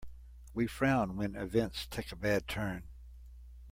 [0.55, 2.87] We frown when events take a bad turn.